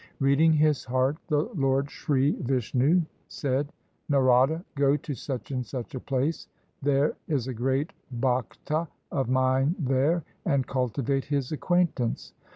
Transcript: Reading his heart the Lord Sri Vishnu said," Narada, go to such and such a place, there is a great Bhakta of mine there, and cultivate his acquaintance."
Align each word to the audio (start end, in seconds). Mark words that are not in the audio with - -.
Reading 0.19 0.53
his 0.53 0.83
heart 0.85 1.17
the 1.27 1.43
Lord 1.53 1.91
Sri 1.91 2.31
Vishnu 2.31 3.03
said," 3.27 3.71
Narada, 4.09 4.65
go 4.73 4.97
to 4.97 5.13
such 5.13 5.51
and 5.51 5.63
such 5.63 5.93
a 5.93 5.99
place, 5.99 6.47
there 6.81 7.15
is 7.27 7.47
a 7.47 7.53
great 7.53 7.93
Bhakta 8.11 8.87
of 9.11 9.29
mine 9.29 9.75
there, 9.77 10.23
and 10.43 10.65
cultivate 10.65 11.25
his 11.25 11.51
acquaintance." 11.51 12.33